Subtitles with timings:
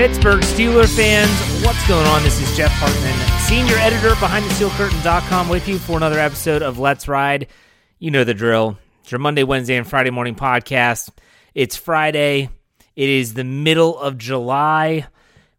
[0.00, 1.28] Pittsburgh Steeler fans,
[1.62, 2.22] what's going on?
[2.22, 6.78] This is Jeff Hartman, senior editor behind the steelcurtain.com with you for another episode of
[6.78, 7.48] Let's Ride.
[7.98, 8.78] You know the drill.
[9.02, 11.10] It's your Monday, Wednesday, and Friday morning podcast.
[11.54, 12.48] It's Friday.
[12.96, 15.06] It is the middle of July.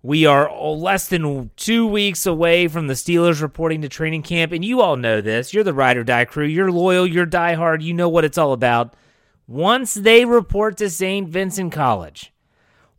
[0.02, 4.66] We are less than two weeks away from the Steelers reporting to training camp, and
[4.66, 5.54] you all know this.
[5.54, 6.48] You're the ride or die crew.
[6.48, 7.06] You're loyal.
[7.06, 7.84] You're diehard.
[7.84, 8.96] You know what it's all about.
[9.46, 11.30] Once they report to St.
[11.30, 12.34] Vincent College,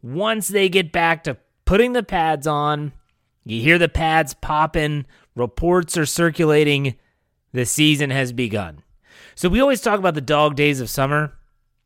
[0.02, 2.92] once they get back to putting the pads on,
[3.44, 6.96] you hear the pads popping, reports are circulating,
[7.52, 8.82] the season has begun.
[9.34, 11.32] So we always talk about the dog days of summer.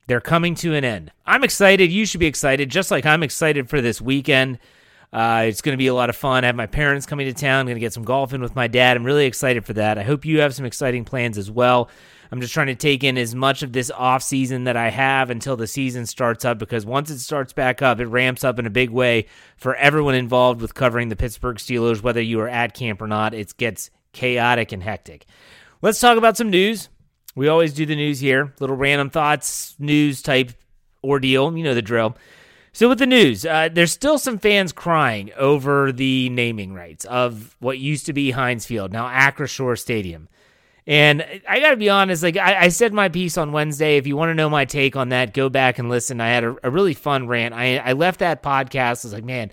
[0.06, 1.12] They're coming to an end.
[1.24, 1.90] I'm excited.
[1.90, 4.58] You should be excited, just like I'm excited for this weekend.
[5.12, 6.44] Uh, it's going to be a lot of fun.
[6.44, 7.60] I have my parents coming to town.
[7.60, 8.96] I'm going to get some golf in with my dad.
[8.96, 9.98] I'm really excited for that.
[9.98, 11.88] I hope you have some exciting plans as well.
[12.30, 15.30] I'm just trying to take in as much of this off season that I have
[15.30, 18.66] until the season starts up because once it starts back up, it ramps up in
[18.66, 19.26] a big way
[19.56, 23.34] for everyone involved with covering the Pittsburgh Steelers, whether you are at camp or not.
[23.34, 25.26] It gets chaotic and hectic.
[25.82, 26.88] Let's talk about some news.
[27.34, 30.52] We always do the news here, little random thoughts, news type
[31.04, 31.56] ordeal.
[31.56, 32.16] You know the drill.
[32.72, 37.56] So with the news, uh, there's still some fans crying over the naming rights of
[37.58, 40.28] what used to be Heinz Field, now Acrisure Stadium.
[40.86, 43.96] And I got to be honest, like I, I, said my piece on Wednesday.
[43.96, 46.20] If you want to know my take on that, go back and listen.
[46.20, 47.54] I had a, a really fun rant.
[47.54, 49.04] I, I left that podcast.
[49.04, 49.50] I was like, man,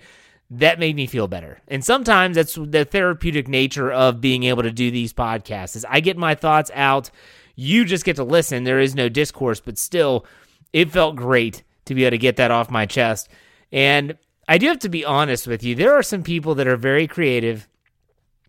[0.50, 1.60] that made me feel better.
[1.66, 5.74] And sometimes that's the therapeutic nature of being able to do these podcasts.
[5.74, 7.10] Is I get my thoughts out.
[7.56, 8.62] You just get to listen.
[8.62, 10.26] There is no discourse, but still,
[10.72, 13.28] it felt great to be able to get that off my chest.
[13.72, 14.16] And
[14.48, 15.74] I do have to be honest with you.
[15.74, 17.68] There are some people that are very creative,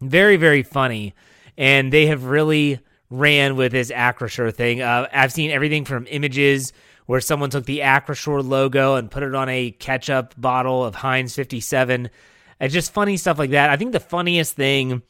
[0.02, 1.14] very, very funny,
[1.58, 2.80] and they have really
[3.10, 4.82] ran with this Acrisure thing.
[4.82, 6.74] Uh, I've seen everything from images
[7.06, 11.36] where someone took the Acrisure logo and put it on a ketchup bottle of Heinz
[11.36, 12.10] 57.
[12.60, 13.70] It's just funny stuff like that.
[13.70, 15.04] I think the funniest thing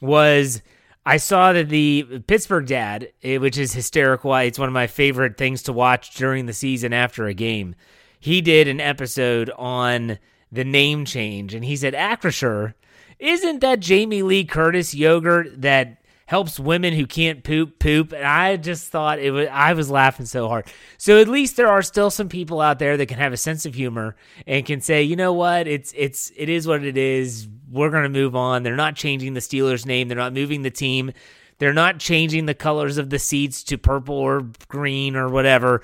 [0.00, 0.62] was
[1.04, 4.34] I saw that the Pittsburgh dad, eh, which is hysterical.
[4.36, 7.74] It's one of my favorite things to watch during the season after a game.
[8.20, 10.18] He did an episode on
[10.52, 12.74] the name change, and he said, Acrisure,
[13.22, 18.12] isn't that Jamie Lee Curtis yogurt that helps women who can't poop poop?
[18.12, 20.66] And I just thought it was, I was laughing so hard.
[20.98, 23.64] So at least there are still some people out there that can have a sense
[23.64, 27.46] of humor and can say, you know what, it's, it's, it is what it is
[27.70, 28.64] we're going to move on.
[28.64, 30.08] They're not changing the Steelers name.
[30.08, 31.12] They're not moving the team.
[31.58, 35.82] They're not changing the colors of the seats to purple or green or whatever.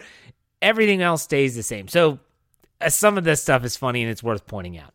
[0.60, 1.86] Everything else stays the same.
[1.86, 2.18] So
[2.80, 4.92] uh, some of this stuff is funny and it's worth pointing out.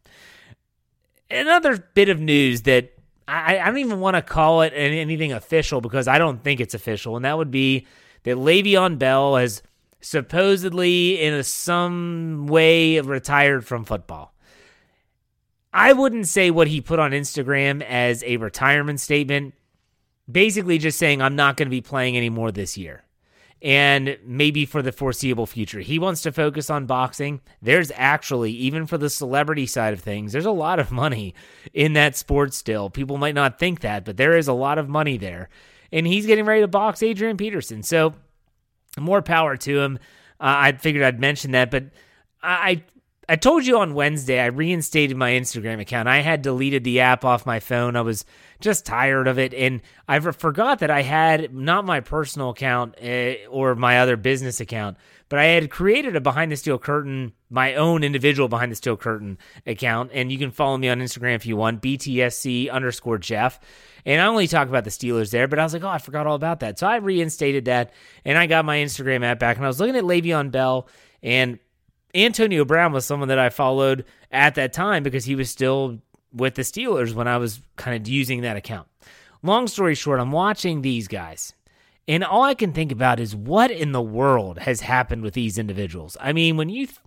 [1.29, 2.93] Another bit of news that
[3.27, 6.73] I, I don't even want to call it anything official because I don't think it's
[6.73, 7.87] official, and that would be
[8.23, 9.63] that Le'Veon Bell has
[10.01, 14.33] supposedly, in a, some way, retired from football.
[15.73, 19.55] I wouldn't say what he put on Instagram as a retirement statement.
[20.31, 23.03] Basically, just saying, I'm not going to be playing anymore this year
[23.63, 25.79] and maybe for the foreseeable future.
[25.79, 27.39] He wants to focus on boxing.
[27.61, 31.33] There's actually, even for the celebrity side of things, there's a lot of money
[31.73, 32.89] in that sport still.
[32.89, 35.47] People might not think that, but there is a lot of money there.
[35.93, 37.83] And he's getting ready to box Adrian Peterson.
[37.83, 38.15] So
[38.99, 39.97] more power to him.
[40.41, 41.85] Uh, I figured I'd mention that, but
[42.41, 42.83] I
[43.29, 46.09] I told you on Wednesday I reinstated my Instagram account.
[46.09, 47.95] I had deleted the app off my phone.
[47.95, 48.25] I was
[48.59, 53.35] just tired of it, and I forgot that I had not my personal account uh,
[53.49, 54.97] or my other business account,
[55.29, 58.97] but I had created a behind the steel curtain, my own individual behind the steel
[58.97, 63.59] curtain account, and you can follow me on Instagram if you want, BTSC underscore Jeff.
[64.05, 66.27] And I only talk about the Steelers there, but I was like, oh, I forgot
[66.27, 66.77] all about that.
[66.77, 67.93] So I reinstated that,
[68.25, 70.89] and I got my Instagram app back, and I was looking at Le'Veon Bell,
[71.21, 71.57] and
[72.15, 75.99] Antonio Brown was someone that I followed at that time because he was still
[76.31, 78.87] with the Steelers when I was kind of using that account.
[79.41, 81.53] Long story short, I'm watching these guys,
[82.07, 85.57] and all I can think about is what in the world has happened with these
[85.57, 86.15] individuals.
[86.19, 86.99] I mean, when you, th-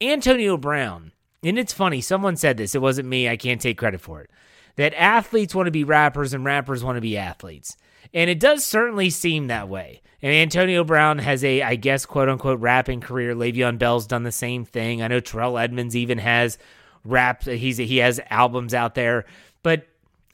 [0.00, 1.12] Antonio Brown,
[1.42, 4.30] and it's funny, someone said this, it wasn't me, I can't take credit for it,
[4.76, 7.76] that athletes want to be rappers and rappers want to be athletes.
[8.14, 10.02] And it does certainly seem that way.
[10.22, 13.34] And Antonio Brown has a, I guess, quote unquote, rapping career.
[13.34, 15.02] Le'Veon Bell's done the same thing.
[15.02, 16.58] I know Terrell Edmunds even has
[17.04, 17.44] rap.
[17.44, 19.24] He's he has albums out there.
[19.62, 19.86] But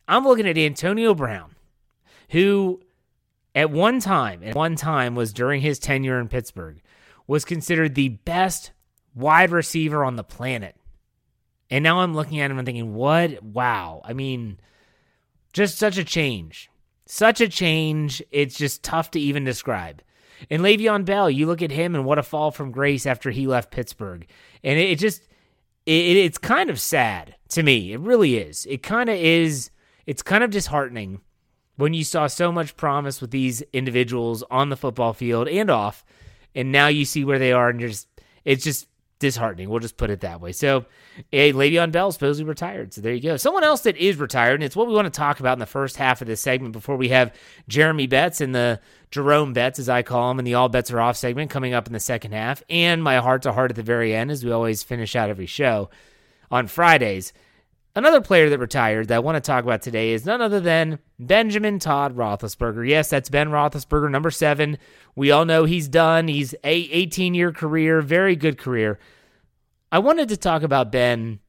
[0.09, 1.55] I'm looking at Antonio Brown,
[2.31, 2.81] who
[3.55, 6.81] at one time, at one time was during his tenure in Pittsburgh,
[7.27, 8.73] was considered the best
[9.15, 10.77] wide receiver on the planet.
[11.71, 13.43] And now I'm looking at him and thinking, what?
[13.43, 14.03] Wow.
[14.05, 14.59] I mean,
[15.53, 16.71] just such a change
[17.13, 20.01] such a change, it's just tough to even describe.
[20.49, 23.47] And Le'Veon Bell, you look at him and what a fall from grace after he
[23.47, 24.27] left Pittsburgh.
[24.65, 25.29] And it, just,
[25.85, 27.93] it, it's kind of sad to me.
[27.93, 28.65] It really is.
[28.65, 29.71] It kind of is,
[30.07, 31.21] it's kind of disheartening
[31.77, 36.07] when you saw so much promise with these individuals on the football field and off.
[36.55, 38.09] And now you see where they are and you're just,
[38.47, 38.89] it's just
[39.23, 39.71] disheartening.
[39.71, 40.51] We'll just put it that way.
[40.53, 40.85] So,
[41.33, 42.93] a Le'Veon Bell supposedly retired.
[42.93, 43.37] So there you go.
[43.37, 45.67] Someone else that is retired, and it's what we want to talk about in the
[45.67, 47.33] first half of this segment before we have
[47.69, 48.81] Jeremy Betts and the
[49.13, 51.87] Jerome Betts, as I call him, in the All Bets Are Off segment coming up
[51.87, 54.51] in the second half, and my heart to heart at the very end, as we
[54.51, 55.89] always finish out every show
[56.51, 57.33] on Fridays.
[57.95, 60.99] Another player that retired that I want to talk about today is none other than
[61.19, 62.89] Benjamin Todd Roethlisberger.
[62.89, 64.79] Yes, that's Ben Roethlisberger, number seven.
[65.15, 66.27] We all know he's done.
[66.29, 68.99] He's a 18 year career, very good career.
[69.91, 71.41] I wanted to talk about Ben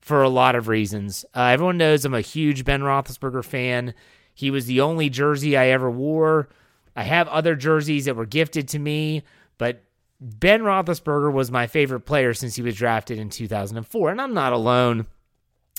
[0.00, 1.24] for a lot of reasons.
[1.36, 3.94] Uh, everyone knows I'm a huge Ben Roethlisberger fan.
[4.34, 6.48] He was the only jersey I ever wore.
[6.96, 9.22] I have other jerseys that were gifted to me,
[9.56, 9.84] but
[10.20, 14.10] Ben Roethlisberger was my favorite player since he was drafted in 2004.
[14.10, 15.06] And I'm not alone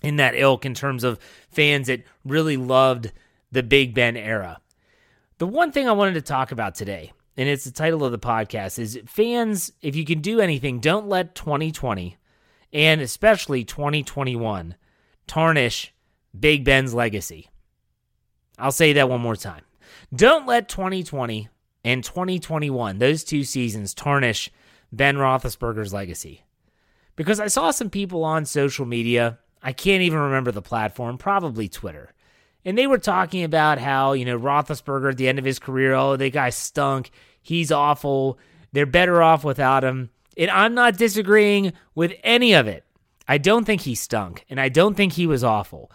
[0.04, 1.18] in that ilk in terms of
[1.50, 3.12] fans that really loved
[3.52, 4.60] the Big Ben era.
[5.38, 8.20] The one thing I wanted to talk about today, and it's the title of the
[8.20, 12.18] podcast, is fans, if you can do anything, don't let 2020
[12.72, 14.76] and especially 2021
[15.26, 15.94] tarnish
[16.38, 17.50] Big Ben's legacy.
[18.58, 19.64] I'll say that one more time.
[20.14, 21.50] Don't let 2020
[21.84, 24.52] and 2021, those two seasons, tarnish
[24.92, 26.44] Ben Roethlisberger's legacy.
[27.16, 31.70] Because I saw some people on social media I can't even remember the platform, probably
[31.70, 32.14] Twitter.
[32.66, 35.94] And they were talking about how, you know, Roethlisberger at the end of his career,
[35.94, 37.12] oh, the guy stunk.
[37.42, 38.38] He's awful.
[38.74, 40.10] They're better off without him.
[40.38, 42.84] And I'm not disagreeing with any of it.
[43.28, 45.92] I don't think he stunk, and I don't think he was awful.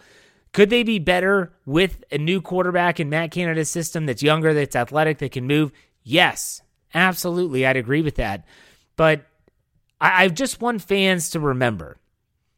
[0.51, 4.75] Could they be better with a new quarterback in Matt Canada's system that's younger, that's
[4.75, 5.71] athletic, that can move?
[6.03, 6.61] Yes,
[6.93, 7.67] absolutely.
[7.67, 8.45] I'd agree with that.
[8.95, 9.25] But
[10.01, 11.97] I, I just want fans to remember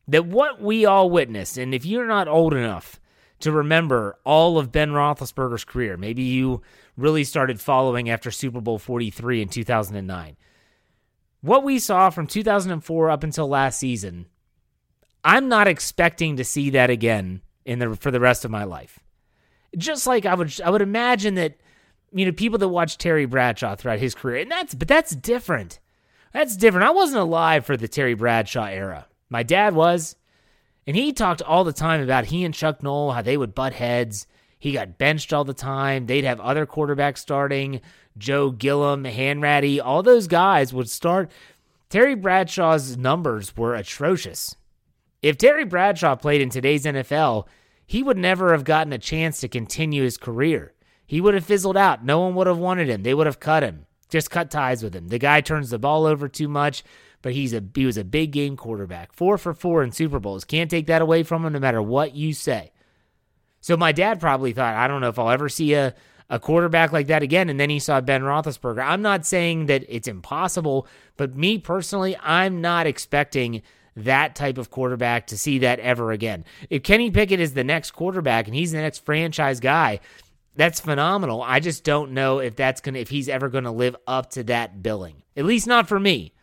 [0.08, 3.00] that what we all witnessed, and if you're not old enough
[3.40, 6.62] to remember all of Ben Roethlisberger's career, maybe you
[6.98, 10.38] really started following after Super Bowl 43 in 2009.
[11.42, 14.28] What we saw from 2004 up until last season,
[15.24, 19.00] I'm not expecting to see that again in the for the rest of my life.
[19.78, 21.58] Just like I would I would imagine that
[22.12, 25.80] you know people that watch Terry Bradshaw throughout his career, and that's but that's different.
[26.34, 26.88] That's different.
[26.88, 29.08] I wasn't alive for the Terry Bradshaw era.
[29.32, 30.16] My dad was.
[30.86, 33.74] And he talked all the time about he and Chuck Noll, how they would butt
[33.74, 34.28] heads.
[34.60, 36.06] He got benched all the time.
[36.06, 37.82] They'd have other quarterbacks starting.
[38.18, 41.32] Joe Gilliam, Hanratty, all those guys would start.
[41.90, 44.56] Terry Bradshaw's numbers were atrocious.
[45.22, 47.48] If Terry Bradshaw played in today's NFL,
[47.86, 50.74] he would never have gotten a chance to continue his career.
[51.06, 52.04] He would have fizzled out.
[52.04, 53.04] No one would have wanted him.
[53.04, 53.86] They would have cut him.
[54.10, 55.10] Just cut ties with him.
[55.10, 56.84] The guy turns the ball over too much,
[57.22, 59.14] but he's a he was a big game quarterback.
[59.14, 60.46] 4 for 4 in Super Bowls.
[60.46, 62.72] Can't take that away from him no matter what you say.
[63.60, 65.94] So my dad probably thought, I don't know if I'll ever see a
[66.32, 67.50] a quarterback like that again.
[67.50, 68.84] And then he saw Ben Roethlisberger.
[68.84, 70.88] I'm not saying that it's impossible,
[71.18, 73.62] but me personally, I'm not expecting
[73.98, 76.46] that type of quarterback to see that ever again.
[76.70, 80.00] If Kenny Pickett is the next quarterback and he's the next franchise guy,
[80.56, 81.42] that's phenomenal.
[81.42, 84.82] I just don't know if that's gonna if he's ever gonna live up to that
[84.82, 85.24] billing.
[85.36, 86.34] At least not for me.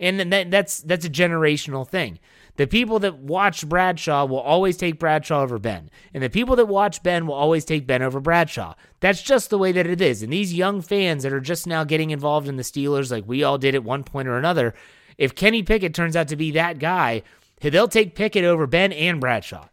[0.00, 2.18] And that, that's that's a generational thing.
[2.56, 5.90] The people that watch Bradshaw will always take Bradshaw over Ben.
[6.12, 8.74] And the people that watch Ben will always take Ben over Bradshaw.
[9.00, 10.22] That's just the way that it is.
[10.22, 13.42] And these young fans that are just now getting involved in the Steelers, like we
[13.42, 14.74] all did at one point or another,
[15.16, 17.22] if Kenny Pickett turns out to be that guy,
[17.60, 19.68] they'll take Pickett over Ben and Bradshaw.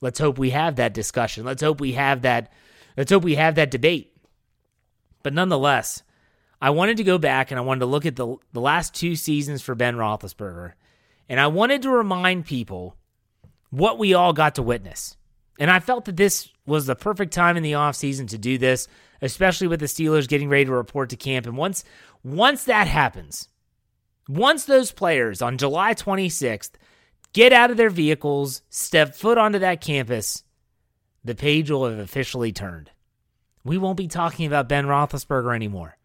[0.00, 1.44] Let's hope we have that discussion.
[1.44, 2.50] Let's hope we have that.
[2.96, 4.16] Let's hope we have that debate.
[5.22, 6.02] But nonetheless,
[6.62, 9.16] I wanted to go back and I wanted to look at the the last two
[9.16, 10.74] seasons for Ben Roethlisberger
[11.28, 12.96] and I wanted to remind people
[13.70, 15.16] what we all got to witness.
[15.58, 18.86] And I felt that this was the perfect time in the offseason to do this,
[19.20, 21.46] especially with the Steelers getting ready to report to camp.
[21.46, 21.84] And once
[22.22, 23.48] once that happens,
[24.28, 26.72] once those players on July 26th
[27.32, 30.44] get out of their vehicles, step foot onto that campus,
[31.24, 32.92] the page will have officially turned.
[33.64, 35.96] We won't be talking about Ben Roethlisberger anymore.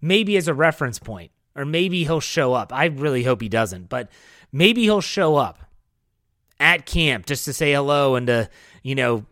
[0.00, 2.72] Maybe as a reference point, or maybe he'll show up.
[2.72, 4.10] I really hope he doesn't, but
[4.52, 5.58] maybe he'll show up
[6.58, 8.48] at camp just to say hello and to,
[8.82, 9.26] you know,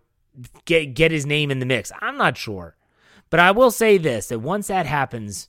[0.64, 1.92] get get his name in the mix.
[2.00, 2.76] I'm not sure.
[3.30, 5.48] But I will say this that once that happens,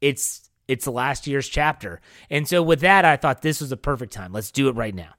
[0.00, 2.00] it's it's last year's chapter.
[2.30, 4.32] And so with that, I thought this was a perfect time.
[4.32, 5.14] Let's do it right now.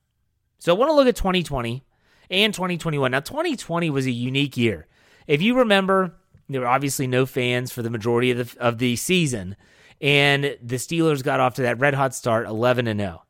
[0.59, 1.83] So I want to look at 2020
[2.29, 3.11] and 2021.
[3.11, 4.87] Now 2020 was a unique year.
[5.27, 6.15] If you remember,
[6.53, 9.55] there were obviously no fans for the majority of the of the season,
[9.99, 13.23] and the Steelers got off to that red hot start, 11 and 0.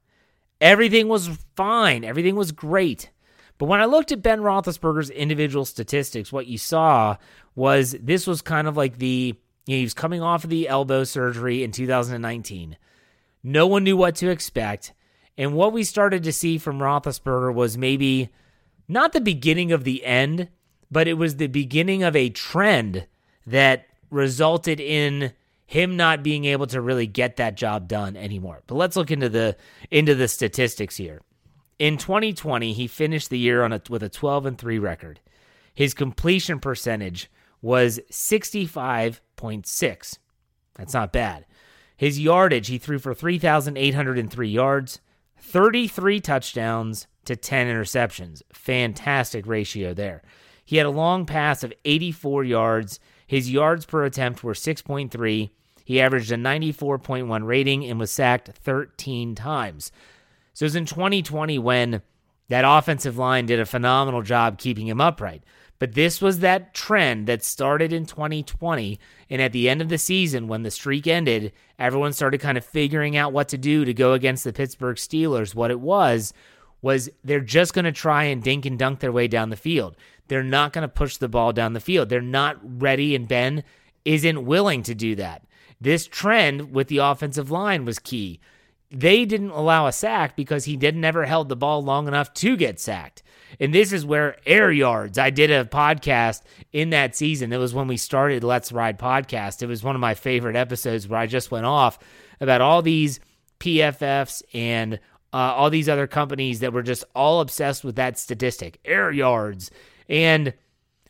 [0.59, 2.03] Everything was fine.
[2.03, 3.09] Everything was great.
[3.57, 7.17] But when I looked at Ben Roethlisberger's individual statistics, what you saw
[7.55, 9.35] was this was kind of like the
[9.65, 12.77] you know, he was coming off of the elbow surgery in 2019.
[13.43, 14.93] No one knew what to expect.
[15.37, 18.29] And what we started to see from Roethlisberger was maybe
[18.87, 20.49] not the beginning of the end,
[20.89, 23.07] but it was the beginning of a trend
[23.47, 25.33] that resulted in
[25.65, 28.61] him not being able to really get that job done anymore.
[28.67, 29.55] But let's look into the
[29.89, 31.21] into the statistics here.
[31.79, 35.19] In 2020, he finished the year on a, with a 12 and 3 record.
[35.73, 37.31] His completion percentage
[37.61, 40.17] was 65.6.
[40.75, 41.45] That's not bad.
[41.95, 44.99] His yardage, he threw for 3,803 yards,
[45.37, 48.41] 33 touchdowns to 10 interceptions.
[48.51, 50.21] Fantastic ratio there.
[50.65, 52.99] He had a long pass of 84 yards.
[53.31, 55.51] His yards per attempt were 6.3,
[55.85, 59.89] he averaged a 94.1 rating and was sacked 13 times.
[60.51, 62.01] So it was in 2020 when
[62.49, 65.45] that offensive line did a phenomenal job keeping him upright.
[65.79, 68.99] But this was that trend that started in 2020.
[69.29, 72.65] And at the end of the season, when the streak ended, everyone started kind of
[72.65, 75.55] figuring out what to do to go against the Pittsburgh Steelers.
[75.55, 76.33] What it was,
[76.81, 79.95] was they're just going to try and dink and dunk their way down the field.
[80.31, 82.07] They're not going to push the ball down the field.
[82.07, 83.65] They're not ready, and Ben
[84.05, 85.43] isn't willing to do that.
[85.81, 88.39] This trend with the offensive line was key.
[88.89, 92.55] They didn't allow a sack because he didn't ever held the ball long enough to
[92.55, 93.23] get sacked.
[93.59, 95.17] And this is where air yards.
[95.17, 97.51] I did a podcast in that season.
[97.51, 99.61] It was when we started Let's Ride podcast.
[99.61, 101.99] It was one of my favorite episodes where I just went off
[102.39, 103.19] about all these
[103.59, 104.93] PFFs and
[105.33, 109.71] uh, all these other companies that were just all obsessed with that statistic, air yards.
[110.11, 110.53] And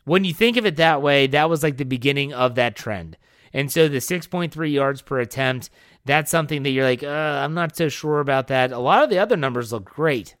[0.04, 3.18] when you think of it that way, that was like the beginning of that trend.
[3.52, 5.68] And so the 6.3 yards per attempt,
[6.04, 8.72] that's something that you're like, uh, I'm not so sure about that.
[8.72, 10.36] A lot of the other numbers look great.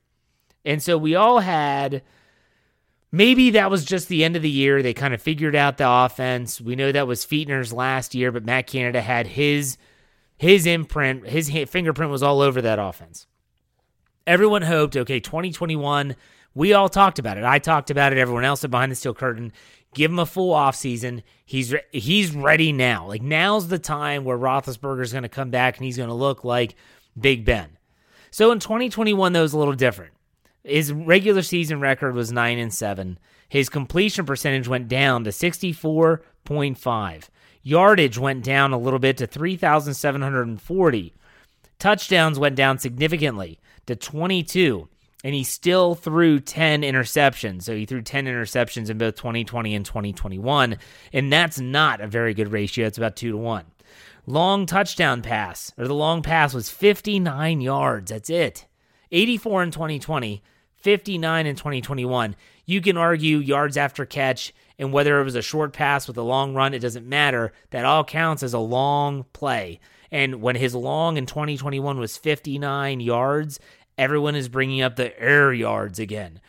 [0.64, 2.02] And so we all had
[3.10, 4.80] maybe that was just the end of the year.
[4.80, 6.60] They kind of figured out the offense.
[6.60, 9.76] We know that was Fichtner's last year, but Matt Canada had his
[10.38, 13.26] his imprint, his fingerprint was all over that offense.
[14.26, 16.16] Everyone hoped, okay, 2021,
[16.54, 17.44] we all talked about it.
[17.44, 18.18] I talked about it.
[18.18, 19.52] Everyone else at behind the steel curtain
[19.94, 21.22] Give him a full offseason.
[21.44, 23.06] He's he's ready now.
[23.06, 26.44] Like now's the time where Roethlisberger's going to come back and he's going to look
[26.44, 26.74] like
[27.18, 27.76] Big Ben.
[28.30, 30.14] So in 2021, that was a little different.
[30.64, 33.18] His regular season record was nine and seven.
[33.48, 37.28] His completion percentage went down to 64.5.
[37.62, 41.14] Yardage went down a little bit to 3,740.
[41.78, 44.88] Touchdowns went down significantly to 22.
[45.24, 47.62] And he still threw 10 interceptions.
[47.62, 50.76] So he threw 10 interceptions in both 2020 and 2021,
[51.12, 52.86] and that's not a very good ratio.
[52.86, 53.64] It's about 2 to 1.
[54.26, 58.10] Long touchdown pass, or the long pass was 59 yards.
[58.10, 58.66] That's it.
[59.10, 60.42] 84 in 2020,
[60.76, 62.36] 59 in 2021.
[62.64, 66.22] You can argue yards after catch and whether it was a short pass with a
[66.22, 67.52] long run, it doesn't matter.
[67.70, 69.78] That all counts as a long play.
[70.10, 73.60] And when his long in 2021 was 59 yards,
[74.02, 76.40] everyone is bringing up the air yards again.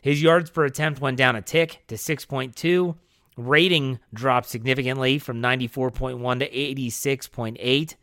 [0.00, 2.96] His yards per attempt went down a tick to 6.2.
[3.36, 7.94] Rating dropped significantly from 94.1 to 86.8.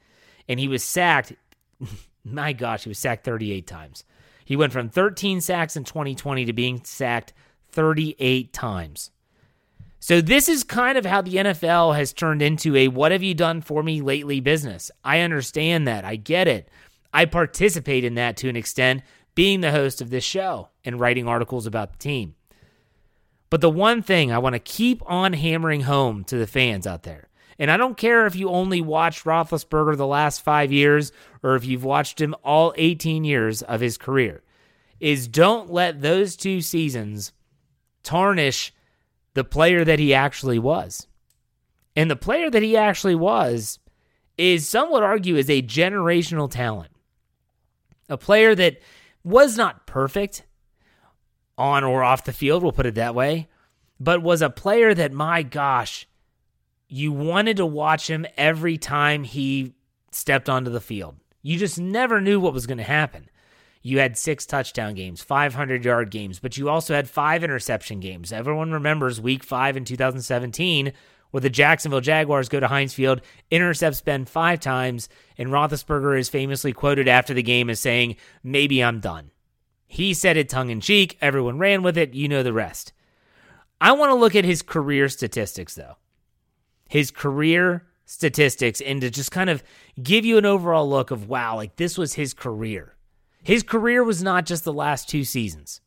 [0.50, 1.34] And he was sacked.
[2.26, 4.04] My gosh, he was sacked 38 times.
[4.44, 7.34] He went from 13 sacks in 2020 to being sacked
[7.72, 9.12] 38 times.
[10.00, 13.34] So, this is kind of how the NFL has turned into a what have you
[13.34, 14.92] done for me lately business.
[15.04, 16.06] I understand that.
[16.06, 16.70] I get it.
[17.18, 19.02] I participate in that to an extent,
[19.34, 22.36] being the host of this show and writing articles about the team.
[23.50, 27.02] But the one thing I want to keep on hammering home to the fans out
[27.02, 31.56] there, and I don't care if you only watched Roethlisberger the last five years or
[31.56, 34.44] if you've watched him all 18 years of his career,
[35.00, 37.32] is don't let those two seasons
[38.04, 38.72] tarnish
[39.34, 41.08] the player that he actually was.
[41.96, 43.80] And the player that he actually was
[44.38, 46.92] is, some would argue, is a generational talent.
[48.10, 48.80] A player that
[49.24, 50.44] was not perfect
[51.58, 53.48] on or off the field, we'll put it that way,
[54.00, 56.08] but was a player that, my gosh,
[56.88, 59.74] you wanted to watch him every time he
[60.12, 61.16] stepped onto the field.
[61.42, 63.30] You just never knew what was going to happen.
[63.82, 68.34] You had six touchdown games, 500 yard games, but you also had five interception games.
[68.34, 70.92] Everyone remembers week five in 2017,
[71.32, 76.30] where the Jacksonville Jaguars go to Heinz Field, intercepts Ben five times, and Roethlisberger is
[76.30, 79.32] famously quoted after the game as saying, Maybe I'm done.
[79.88, 81.18] He said it tongue in cheek.
[81.22, 82.14] Everyone ran with it.
[82.14, 82.94] You know the rest.
[83.80, 85.98] I want to look at his career statistics, though.
[86.90, 89.64] His career statistics, and to just kind of
[90.02, 92.96] give you an overall look of wow, like this was his career.
[93.44, 95.82] His career was not just the last two seasons.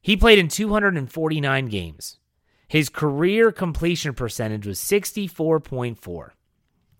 [0.00, 2.18] He played in 249 games.
[2.68, 6.30] His career completion percentage was 64.4.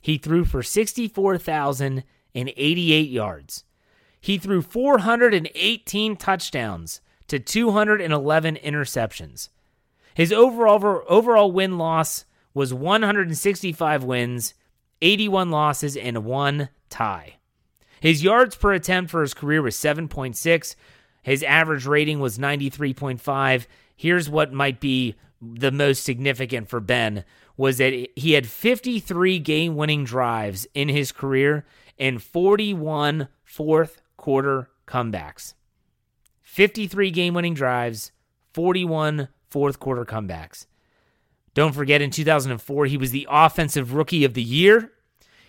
[0.00, 3.64] He threw for 64,088 yards.
[4.20, 9.48] He threw 418 touchdowns to 211 interceptions.
[10.14, 12.24] His overall overall win loss
[12.54, 14.54] was 165 wins,
[15.02, 17.34] 81 losses and one tie.
[18.00, 20.76] His yards per attempt for his career was 7.6.
[21.22, 23.66] His average rating was 93.5.
[23.96, 25.16] Here's what might be
[25.52, 27.24] the most significant for Ben
[27.56, 31.64] was that he had 53 game-winning drives in his career
[31.98, 35.54] and 41 fourth quarter comebacks.
[36.42, 38.12] 53 game-winning drives,
[38.52, 40.66] 41 fourth quarter comebacks.
[41.54, 44.92] Don't forget in 2004 he was the offensive rookie of the year.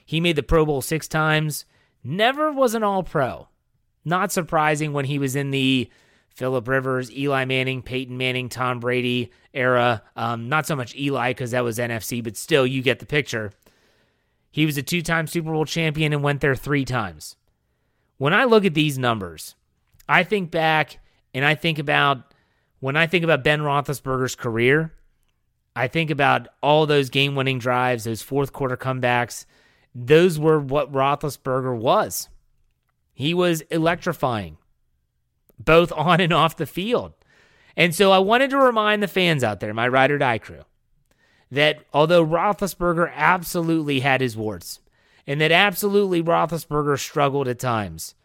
[0.06, 1.66] He made the Pro Bowl 6 times
[2.04, 3.48] never was an all pro.
[4.04, 5.90] Not surprising when he was in the
[6.36, 10.04] Philip Rivers, Eli Manning, Peyton Manning, Tom Brady era.
[10.16, 13.52] Um, not so much Eli because that was NFC, but still, you get the picture.
[14.52, 17.36] He was a two time Super Bowl champion and went there three times.
[18.18, 19.56] When I look at these numbers,
[20.08, 21.00] I think back
[21.34, 22.34] and I think about
[22.80, 24.94] when I think about Ben Roethlisberger's career,
[25.76, 29.46] I think about all those game winning drives, those fourth quarter comebacks,
[29.94, 32.30] those were what Roethlisberger was.
[33.14, 34.58] He was electrifying,
[35.60, 37.14] both on and off the field.
[37.78, 40.64] And so I wanted to remind the fans out there, my ride or die crew,
[41.52, 44.80] that although Roethlisberger absolutely had his warts,
[45.28, 48.16] and that absolutely Roethlisberger struggled at times,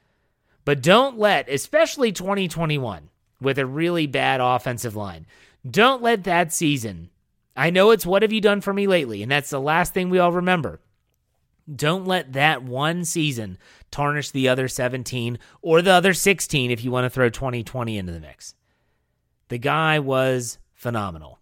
[0.64, 3.08] but don't let, especially 2021,
[3.40, 5.26] with a really bad offensive line,
[5.68, 7.10] don't let that season.
[7.56, 10.10] I know it's what have you done for me lately, and that's the last thing
[10.10, 10.80] we all remember.
[11.74, 13.58] Don't let that one season
[13.90, 18.12] tarnish the other 17 or the other 16 if you want to throw 2020 into
[18.12, 18.54] the mix.
[19.48, 21.38] The guy was phenomenal.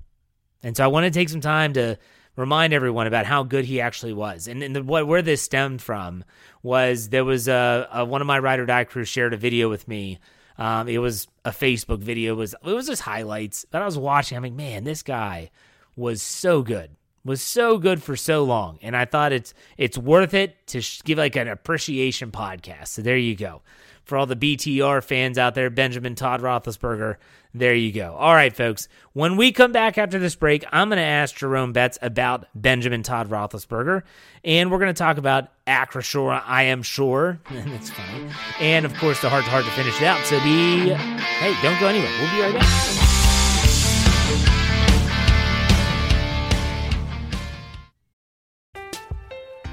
[0.62, 1.98] And so I want to take some time to
[2.36, 4.48] remind everyone about how good he actually was.
[4.48, 6.24] And, and the, what, where this stemmed from
[6.62, 9.68] was there was a, a, one of my ride or die crew shared a video
[9.68, 10.18] with me.
[10.56, 12.32] Um, it was a Facebook video.
[12.32, 13.64] It was it was just highlights.
[13.70, 14.36] But I was watching.
[14.36, 15.50] I'm like, man, this guy
[15.94, 16.90] was so good
[17.24, 21.02] was so good for so long, and I thought it's it's worth it to sh-
[21.04, 22.88] give like an appreciation podcast.
[22.88, 23.62] So there you go.
[24.04, 27.16] For all the BTR fans out there, Benjamin Todd Roethlisberger.
[27.54, 28.14] There you go.
[28.14, 28.88] All right, folks.
[29.12, 33.02] When we come back after this break, I'm going to ask Jerome Betts about Benjamin
[33.02, 34.02] Todd Roethlisberger,
[34.44, 37.40] and we're going to talk about Acrisure, I am sure.
[37.50, 38.30] That's funny.
[38.60, 40.24] And of course, the heart to heart to finish it out.
[40.24, 42.10] So be, hey, don't go anywhere.
[42.20, 43.17] We'll be right back.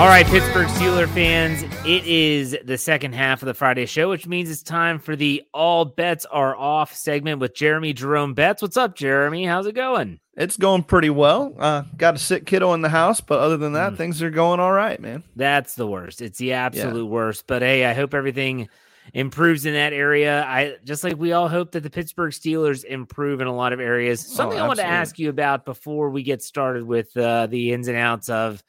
[0.00, 4.26] All right, Pittsburgh Steeler fans, it is the second half of the Friday show, which
[4.26, 8.62] means it's time for the All Bets Are Off segment with Jeremy Jerome Betts.
[8.62, 9.44] What's up, Jeremy?
[9.44, 10.18] How's it going?
[10.38, 11.54] It's going pretty well.
[11.58, 14.58] Uh, got a sick kiddo in the house, but other than that, things are going
[14.58, 15.22] all right, man.
[15.36, 16.22] That's the worst.
[16.22, 17.46] It's the absolute worst.
[17.46, 18.70] But hey, I hope everything
[19.12, 20.46] improves in that area.
[20.46, 23.80] I just like we all hope that the Pittsburgh Steelers improve in a lot of
[23.80, 24.26] areas.
[24.26, 27.86] Something I want to ask you about before we get started with uh, the ins
[27.86, 28.64] and outs of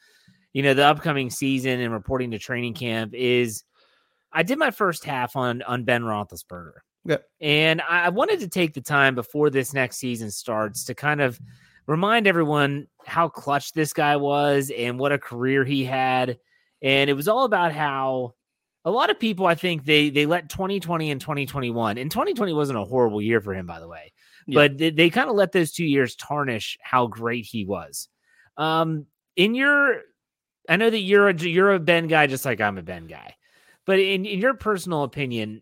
[0.53, 3.63] you know the upcoming season and reporting to training camp is
[4.33, 6.73] I did my first half on on Ben Roethlisberger.
[7.05, 7.17] Yeah.
[7.39, 11.21] And I I wanted to take the time before this next season starts to kind
[11.21, 11.39] of
[11.87, 16.37] remind everyone how clutch this guy was and what a career he had.
[16.81, 18.33] And it was all about how
[18.85, 22.79] a lot of people, I think, they they let 2020 and 2021, and 2020 wasn't
[22.79, 24.11] a horrible year for him, by the way,
[24.47, 24.55] Yeah.
[24.55, 28.09] but they, they kind of let those two years tarnish how great he was.
[28.57, 30.01] Um, in your,
[30.69, 33.35] I know that you're a you're a Ben guy, just like I'm a Ben guy,
[33.85, 35.61] but in, in your personal opinion,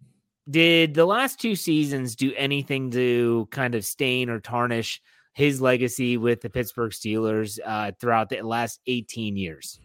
[0.49, 5.01] did the last two seasons do anything to kind of stain or tarnish
[5.33, 9.79] his legacy with the Pittsburgh Steelers uh, throughout the last 18 years?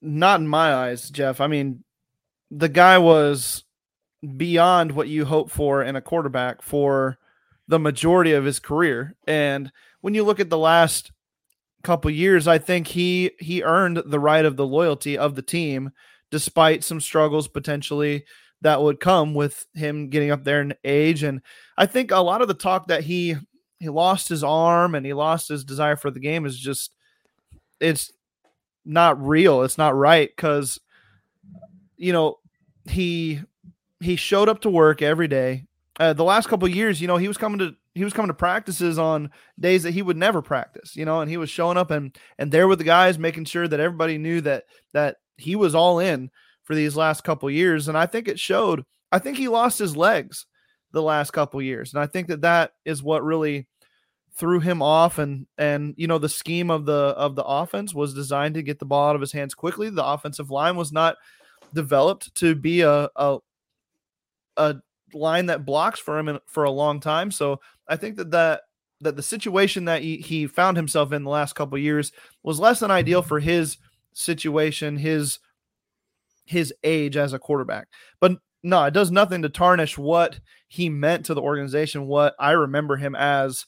[0.00, 1.40] Not in my eyes, Jeff.
[1.40, 1.84] I mean,
[2.50, 3.64] the guy was
[4.36, 7.18] beyond what you hope for in a quarterback for
[7.68, 9.16] the majority of his career.
[9.26, 11.12] And when you look at the last
[11.82, 15.90] couple years, I think he he earned the right of the loyalty of the team,
[16.30, 18.24] despite some struggles potentially
[18.62, 21.22] that would come with him getting up there in age.
[21.22, 21.40] And
[21.78, 23.36] I think a lot of the talk that he
[23.78, 26.92] he lost his arm and he lost his desire for the game is just
[27.80, 28.12] it's
[28.84, 29.62] not real.
[29.62, 30.78] It's not right because
[31.96, 32.38] you know
[32.88, 33.40] he
[34.00, 35.66] he showed up to work every day.
[36.00, 38.34] Uh, the last couple years, you know, he was coming to he was coming to
[38.34, 41.90] practices on days that he would never practice, you know, and he was showing up
[41.90, 45.74] and and there with the guys, making sure that everybody knew that that he was
[45.74, 46.30] all in
[46.62, 48.84] for these last couple years, and I think it showed.
[49.12, 50.46] I think he lost his legs
[50.92, 53.68] the last couple years, and I think that that is what really
[54.36, 55.18] threw him off.
[55.18, 58.78] And and you know the scheme of the of the offense was designed to get
[58.78, 59.90] the ball out of his hands quickly.
[59.90, 61.16] The offensive line was not
[61.74, 63.38] developed to be a a,
[64.56, 64.76] a
[65.14, 67.30] line that blocks for him in, for a long time.
[67.30, 68.62] So i think that that
[69.02, 72.80] that the situation that he, he found himself in the last couple years was less
[72.80, 73.78] than ideal for his
[74.12, 75.38] situation his
[76.44, 77.88] his age as a quarterback.
[78.20, 82.50] But no it does nothing to tarnish what he meant to the organization what i
[82.50, 83.64] remember him as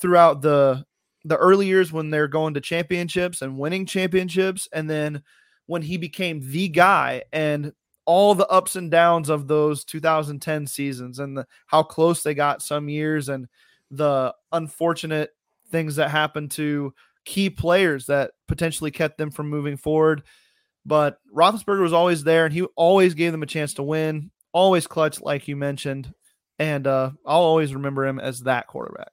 [0.00, 0.84] throughout the
[1.26, 4.68] the early years when they're going to championships and winning championships.
[4.72, 5.22] And then
[5.66, 7.72] when he became the guy and
[8.06, 12.62] all the ups and downs of those 2010 seasons and the, how close they got
[12.62, 13.48] some years and
[13.90, 15.30] the unfortunate
[15.70, 20.22] things that happened to key players that potentially kept them from moving forward.
[20.84, 24.86] But Roethlisberger was always there and he always gave them a chance to win, always
[24.86, 26.12] clutch, like you mentioned.
[26.58, 29.10] And uh, I'll always remember him as that quarterback.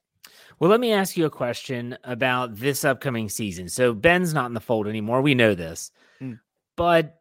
[0.60, 3.68] Well, let me ask you a question about this upcoming season.
[3.68, 5.20] So Ben's not in the fold anymore.
[5.20, 5.90] We know this.
[6.22, 6.38] Mm.
[6.76, 7.18] But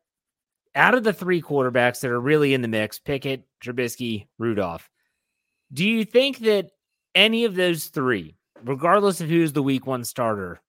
[0.75, 4.89] out of the three quarterbacks that are really in the mix, Pickett, Trubisky, Rudolph,
[5.71, 6.71] do you think that
[7.15, 10.62] any of those three, regardless of who's the week one starter,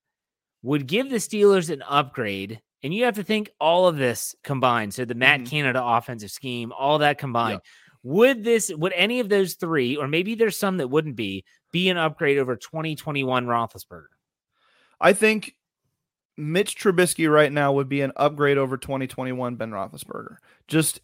[0.62, 2.60] would give the Steelers an upgrade?
[2.82, 4.92] And you have to think all of this combined.
[4.92, 5.50] So the Matt Mhm.
[5.50, 7.60] Canada offensive scheme, all that combined.
[8.02, 11.88] Would this, would any of those three, or maybe there's some that wouldn't be, be
[11.88, 14.08] an upgrade over 2021 Roethlisberger?
[15.00, 15.54] I think
[16.36, 20.36] Mitch Trubisky right now would be an upgrade over 2021 Ben Roethlisberger.
[20.68, 21.00] Just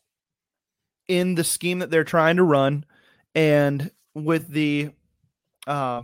[1.09, 2.85] in the scheme that they're trying to run,
[3.35, 4.91] and with the
[5.67, 6.03] uh,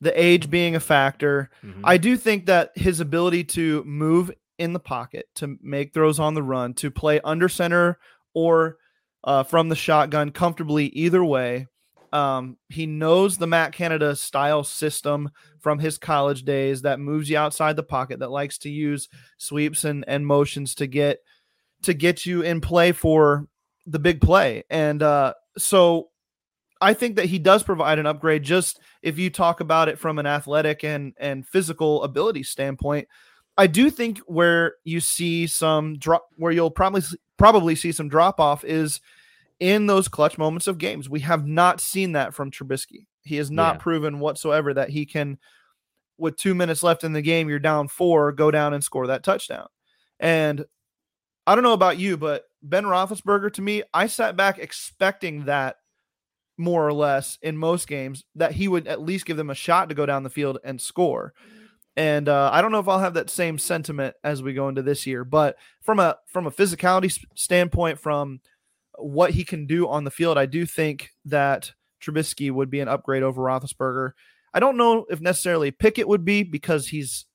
[0.00, 1.80] the age being a factor, Mhm.
[1.84, 6.34] I do think that his ability to move in the pocket, to make throws on
[6.34, 7.98] the run, to play under center
[8.34, 8.78] or
[9.24, 11.66] uh, from the shotgun comfortably either way.
[12.14, 17.36] Um, he knows the Matt Canada style system from his college days that moves you
[17.36, 21.18] outside the pocket, that likes to use sweeps and, and motions to get
[21.82, 23.48] to get you in play for
[23.86, 24.62] the big play.
[24.70, 26.10] And uh, so
[26.80, 28.44] I think that he does provide an upgrade.
[28.44, 33.08] Just if you talk about it from an athletic and and physical ability standpoint,
[33.58, 37.02] I do think where you see some drop, where you'll probably
[37.38, 39.00] probably see some drop off is
[39.64, 41.08] in those clutch moments of games.
[41.08, 43.06] We have not seen that from Trubisky.
[43.22, 43.78] He has not Yeah.
[43.80, 45.38] proven whatsoever that he can,
[46.18, 49.24] with two minutes left in the game, you're down four, go down and score that
[49.24, 49.66] touchdown.
[50.20, 50.66] And
[51.46, 55.76] I don't know about you, but Ben Roethlisberger, to me, I sat back expecting that
[56.58, 59.88] more or less in most games that he would at least give them a shot
[59.88, 61.32] to go down the field and score.
[61.96, 64.82] And uh, I don't know if I'll have that same sentiment as we go into
[64.82, 68.40] this year, but from a from a physicality standpoint, from
[68.98, 72.88] what he can do on the field, I do think that Trubisky would be an
[72.88, 74.12] upgrade over Roethlisberger.
[74.52, 77.26] I don't know if necessarily Pickett would be because he's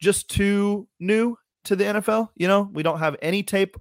[0.00, 2.28] just too new to the NFL.
[2.36, 3.76] You know, we don't have any tape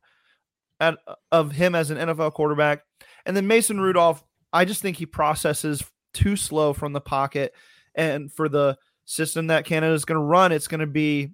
[0.79, 0.97] at,
[1.31, 2.81] of him as an NFL quarterback.
[3.25, 7.53] And then Mason Rudolph, I just think he processes too slow from the pocket.
[7.95, 11.31] And for the system that Canada is going to run, it's going to be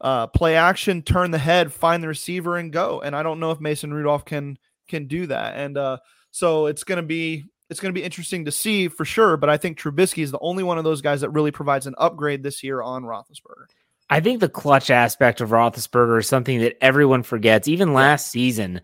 [0.00, 3.00] uh, play action, turn the head, find the receiver, and go.
[3.00, 5.56] And I don't know if Mason Rudolph can can do that.
[5.56, 5.98] And uh,
[6.30, 9.36] so it's going to be it's going to be interesting to see for sure.
[9.36, 11.94] But I think Trubisky is the only one of those guys that really provides an
[11.98, 13.66] upgrade this year on Roethlisberger.
[14.10, 17.68] I think the clutch aspect of Roethlisberger is something that everyone forgets.
[17.68, 18.80] Even last season,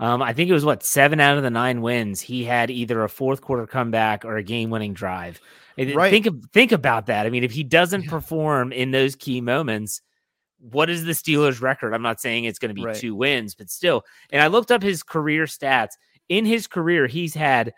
[0.00, 3.02] um, I think it was what seven out of the nine wins he had either
[3.02, 5.40] a fourth quarter comeback or a game winning drive.
[5.78, 6.10] Right.
[6.10, 7.26] Think of, think about that.
[7.26, 10.00] I mean, if he doesn't perform in those key moments,
[10.58, 11.92] what is the Steelers' record?
[11.94, 12.96] I'm not saying it's going to be Right.
[12.96, 14.04] two wins, but still.
[14.30, 15.90] And I looked up his career stats.
[16.28, 17.72] In his career, he's had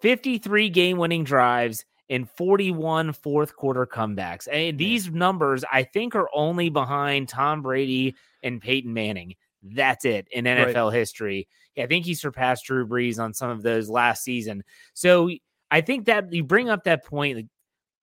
[0.00, 4.46] 53 game winning drives and 41 fourth quarter comebacks.
[4.52, 9.34] And these numbers, I think, are only behind Tom Brady and Peyton Manning.
[9.62, 11.48] That's it in NFL history.
[11.78, 14.62] I think he surpassed Drew Brees on some of those last season.
[14.92, 15.30] So
[15.70, 17.36] I think that you bring up that point.
[17.36, 17.46] Like,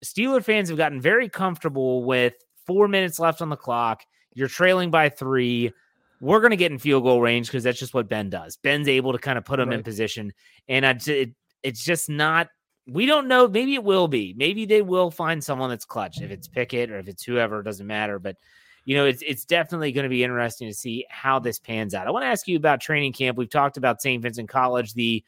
[0.04, 2.34] Steeler fans have gotten very comfortable with
[2.66, 4.02] four minutes left on the clock.
[4.34, 5.74] You're trailing by three.
[6.20, 8.58] We're going to get in field goal range because that's just what Ben does.
[8.58, 10.34] Ben's able to kind of put them in position.
[10.68, 11.32] And I, it,
[11.64, 12.48] it's just not,
[12.88, 13.48] we don't know.
[13.48, 14.34] Maybe it will be.
[14.38, 16.22] Maybe they will find someone that's clutch.
[16.22, 18.20] If it's Pickett or if it's whoever, it doesn't matter.
[18.20, 18.38] But,
[18.86, 22.08] you know, it's, it's definitely going to be interesting to see how this pans out.
[22.08, 23.38] I want to ask you about training camp.
[23.38, 24.22] We've talked about St.
[24.22, 25.24] Vincent College, the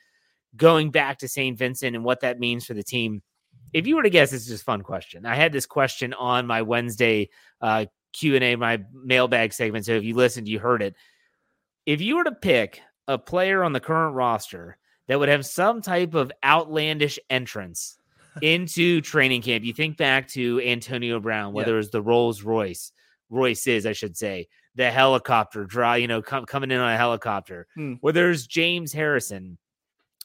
[0.55, 1.57] going back to St.
[1.57, 3.21] Vincent and what that means for the team.
[3.73, 5.25] If you were to guess, this is just a fun question.
[5.25, 9.85] I had this question on my Wednesday uh, Q and A, my mailbag segment.
[9.85, 10.95] So if you listened, you heard it.
[11.85, 15.81] If you were to pick a player on the current roster that would have some
[15.81, 17.97] type of outlandish entrance
[18.41, 21.75] into training camp, you think back to Antonio Brown, whether Yeah.
[21.75, 22.91] it was the Rolls Royce,
[23.29, 27.67] Royces, I should say, the helicopter draw, you know, com- coming in on a helicopter.
[27.75, 27.93] Hmm.
[28.01, 29.57] Where there's James Harrison.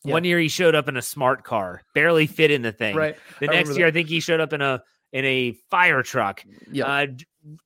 [0.05, 0.12] Yeah.
[0.12, 2.94] One year he showed up in a smart car, barely fit in the thing.
[2.94, 3.16] Right.
[3.40, 3.88] The I next year, that.
[3.88, 6.44] I think he showed up in a in a fire truck.
[6.71, 6.85] Yeah.
[6.87, 7.07] Uh,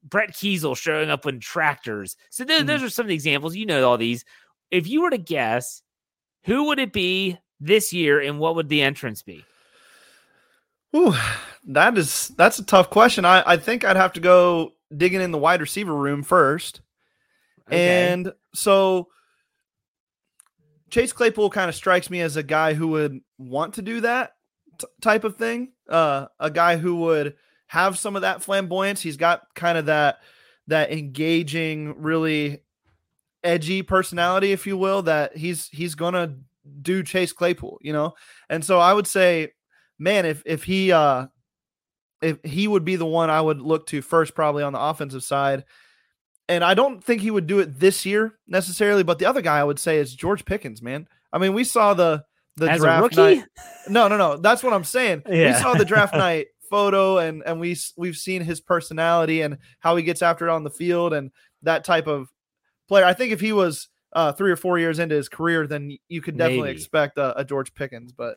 [0.05, 2.17] Brett Keisel showing up in tractors.
[2.31, 2.67] So th- Mhm.
[2.67, 3.57] those are some of the examples.
[3.57, 4.25] You know all these.
[4.71, 5.83] If you were to guess,
[6.45, 9.45] who would it be this year, and what would the entrance be?
[10.95, 11.15] Ooh,
[11.67, 13.25] that is that's a tough question.
[13.25, 16.81] I, I think I'd have to go digging in the wide receiver room first.
[17.69, 18.09] Okay.
[18.13, 19.09] And so
[20.91, 24.33] Chase Claypool kind of strikes me as a guy who would want to do that
[24.79, 25.73] t- type of thing.
[25.88, 27.35] Uh, a guy who would
[27.66, 29.01] have some of that flamboyance.
[29.01, 30.18] He's got kind of that
[30.68, 32.62] that engaging, really
[33.42, 35.03] edgy personality, if you will.
[35.03, 36.37] That he's he's gonna
[36.81, 38.14] do Chase Claypool, you know.
[38.49, 39.53] And so I would say,
[39.99, 41.27] man, if if he uh
[42.21, 45.25] if he would be the one I would look to first, probably on the offensive
[45.25, 45.64] side.
[46.49, 49.59] And I don't think he would do it this year necessarily, but the other guy
[49.59, 51.09] I would say is George Pickens, man.
[51.33, 52.25] I mean, we saw the
[52.57, 53.37] the As a draft rookie?
[53.41, 53.45] night.
[53.88, 54.37] No, no, no.
[54.37, 55.23] That's what I'm saying.
[55.29, 59.97] We saw the draft night photo, and and we we've seen his personality and how
[59.97, 61.31] he gets after it on the field, and
[61.62, 62.29] that type of
[62.88, 63.05] player.
[63.05, 66.21] I think if he was uh, three or four years into his career, then you
[66.21, 66.77] could definitely Maybe.
[66.77, 68.12] expect a, a George Pickens.
[68.12, 68.37] But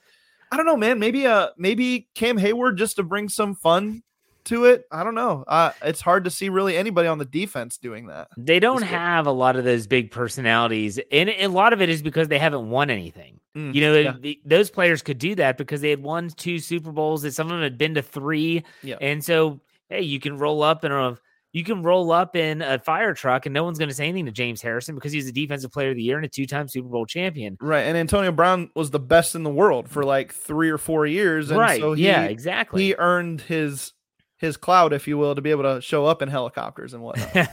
[0.52, 1.00] I don't know, man.
[1.00, 4.04] Maybe uh maybe Cam Heyward just to bring some fun
[4.46, 4.86] to it.
[4.92, 5.44] I don't know.
[5.48, 8.30] Uh, it's hard to see really anybody on the defense doing that.
[8.38, 12.02] They don't have a lot of those big personalities, and a lot of it is
[12.02, 13.40] because they haven't won anything.
[13.56, 14.14] Mm, you know, yeah.
[14.20, 17.48] the, those players could do that because they had won two Super Bowls, and some
[17.48, 18.64] of them had been to three.
[18.84, 18.98] Yeah.
[19.00, 21.18] And so, hey, you can roll up in a
[21.56, 24.26] you can roll up in a fire truck, and no one's going to say anything
[24.26, 26.68] to James Harrison because he's a defensive player of the year and a two time
[26.68, 27.58] Super Bowl champion.
[27.62, 27.84] Right.
[27.84, 31.50] And Antonio Brown was the best in the world for like three or four years.
[31.50, 32.88] And Right, So he, yeah, exactly.
[32.88, 33.94] He earned his
[34.38, 37.48] his clout, if you will, to be able to show up in helicopters and whatnot.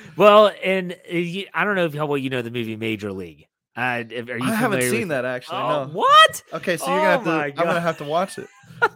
[0.16, 3.12] well, and uh, you- I don't know if how well you know the movie Major
[3.12, 3.46] League.
[3.76, 4.02] Uh, are
[4.38, 5.56] you I haven't seen with- that actually.
[5.58, 5.90] Oh, no.
[5.92, 6.42] What?
[6.52, 7.60] Okay, so you're Oh gonna have to.
[7.60, 8.48] I'm gonna have to watch it.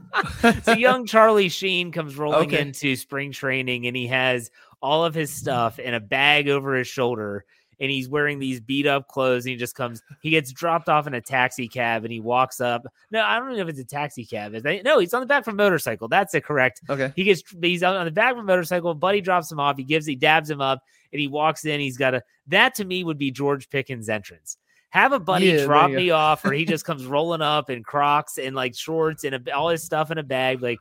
[0.65, 2.61] so young Charlie Sheen comes rolling Okay.
[2.61, 4.51] into spring training and he has
[4.83, 7.45] all of his stuff in a bag over his shoulder
[7.79, 11.07] and he's wearing these beat up clothes and he just comes he gets dropped off
[11.07, 12.83] in a taxi cab and he walks up.
[13.11, 15.27] No i don't know if it's a taxi cab Is that- no he's on the
[15.27, 16.09] back of a motorcycle.
[16.09, 16.81] That's the correct.
[16.89, 17.13] Okay.
[17.17, 20.07] he gets he's on the back of a motorcycle buddy drops him off he gives
[20.07, 20.81] he dabs him up
[21.13, 21.81] and he walks in.
[21.81, 24.57] He's got a that to me would be george pickens entrance.
[24.91, 28.39] Have a buddy Yeah, drop me off or he just comes rolling up in crocs
[28.39, 30.79] and like shorts and a, all his stuff in a bag like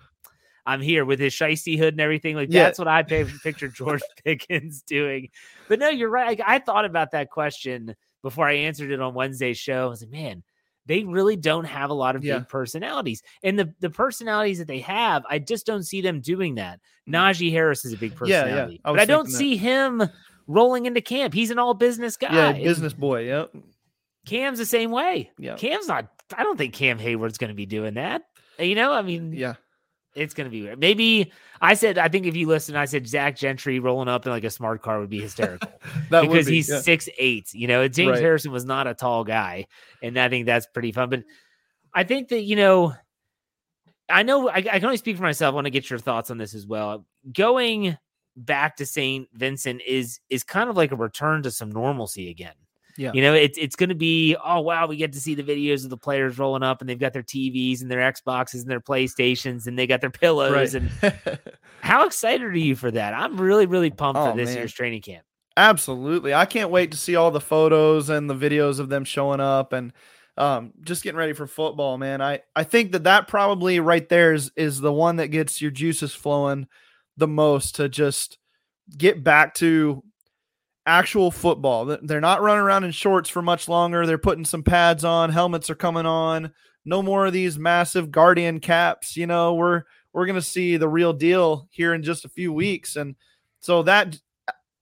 [0.65, 2.35] I'm here with his shiesty hood and everything.
[2.35, 2.63] Like Yeah.
[2.63, 5.29] that's what I picture George Pickens doing.
[5.69, 6.27] But no, you're right.
[6.27, 9.85] Like, I thought about that question before I answered it on Wednesday's show.
[9.85, 10.43] I was like, man,
[10.87, 12.39] they really don't have a lot of Yeah.
[12.39, 13.21] big personalities.
[13.43, 16.79] And the, the personalities that they have, I just don't see them doing that.
[17.09, 18.27] Najee Harris is a big Mm.
[18.27, 18.41] Yeah, yeah.
[18.43, 18.81] personality.
[18.85, 19.35] I but I don't that.
[19.37, 20.01] see him
[20.47, 21.33] rolling into camp.
[21.33, 22.33] He's an all business guy.
[22.33, 23.25] Yeah, business boy.
[23.25, 23.55] Yep.
[24.25, 25.31] Cam's the same way.
[25.37, 25.55] Yeah.
[25.55, 28.23] Cam's not, I don't think Cam Heyward's going to be doing that.
[28.57, 29.55] You know, I mean, Yeah.
[30.15, 30.79] It's gonna be weird.
[30.79, 34.31] Maybe I said I think if you listen, I said Zach Gentry rolling up in
[34.31, 35.69] like a smart car would be hysterical
[36.09, 36.79] That would because be, he's yeah.
[36.79, 37.53] six eight.
[37.53, 38.21] You know, James Right.
[38.21, 39.67] Harrison was not a tall guy,
[40.01, 41.09] and I think that's pretty fun.
[41.09, 41.23] But
[41.93, 42.93] I think that you know,
[44.09, 45.53] I know I, I can only speak for myself.
[45.53, 47.05] I want to get your thoughts on this as well.
[47.33, 47.97] Going
[48.35, 52.55] back to Saint Vincent is is kind of like a return to some normalcy again.
[52.97, 53.11] Yeah.
[53.13, 55.83] You know, it's it's going to be oh wow, we get to see the videos
[55.83, 58.79] of the players rolling up and they've got their TVs and their Xboxes and their
[58.79, 60.81] PlayStations and they got their pillows Right.
[60.81, 61.39] and
[61.81, 63.13] how excited are you for that?
[63.13, 64.57] I'm really really pumped Oh, for this man.
[64.59, 65.25] year's training camp.
[65.57, 66.33] Absolutely.
[66.33, 69.71] I can't wait to see all the photos and the videos of them showing up
[69.73, 69.93] and
[70.37, 72.21] um, just getting ready for football, man.
[72.21, 75.71] I, I think that that probably right there is, is the one that gets your
[75.71, 76.67] juices flowing
[77.15, 78.37] the most to just
[78.97, 80.03] get back to
[80.85, 81.97] actual football.
[82.01, 84.05] They're not running around in shorts for much longer.
[84.05, 86.51] They're putting some pads on, helmets are coming on.
[86.85, 89.17] No more of these massive guardian caps.
[89.17, 92.53] You know, we're we're going to see the real deal here in just a few
[92.53, 93.15] weeks and
[93.59, 94.17] so that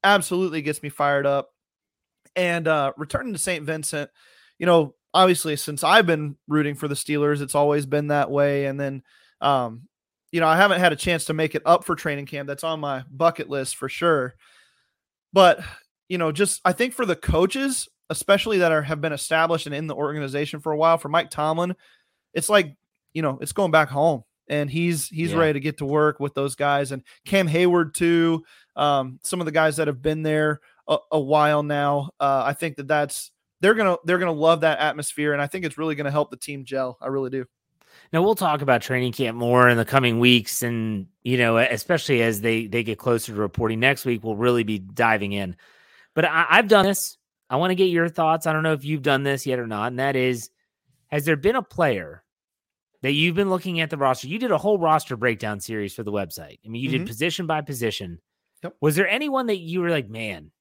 [0.03, 1.53] absolutely gets me fired up.
[2.35, 3.63] And uh returning to St.
[3.63, 4.09] Vincent,
[4.59, 8.65] you know, obviously since I've been rooting for the Steelers, it's always been that way.
[8.65, 9.03] And then
[9.39, 9.87] um,
[10.31, 12.47] you know, I haven't had a chance to make it up for training camp.
[12.47, 14.33] That's on my bucket list for sure.
[15.31, 15.59] But,
[16.13, 19.73] you know, just I think for the coaches, especially that are have been established and
[19.73, 21.75] in the organization for a while, for Mike Tomlin,
[22.35, 22.75] it's like,
[23.15, 24.23] you know, it's going back home.
[24.47, 25.39] And he's he's Yeah.
[25.39, 28.43] ready to get to work with those guys and Cam Heyward too
[28.75, 32.11] um, some of the guys that have been there a, a while now.
[32.19, 35.65] Uh, I think that that's they're gonna they're gonna love that atmosphere, and I think
[35.65, 36.99] it's really gonna help the team gel.
[37.01, 37.45] I really do.
[38.11, 42.21] Now we'll talk about training camp more in the coming weeks, and you know, especially
[42.21, 45.55] as they they get closer to reporting next week, we'll really be diving in.
[46.15, 47.17] But I, I've done this.
[47.49, 48.47] I want to get your thoughts.
[48.47, 50.49] I don't know if you've done this yet or not, and that is,
[51.07, 52.23] has there been a player
[53.01, 54.27] that you've been looking at the roster?
[54.27, 56.59] You did a whole roster breakdown series for the website.
[56.65, 56.99] I mean, you Mhm.
[56.99, 58.19] did position by position.
[58.63, 58.75] Yep.
[58.81, 60.51] Was there anyone that you were like, man,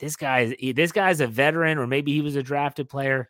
[0.00, 3.28] this guy, this guy's a veteran, or maybe he was a drafted player?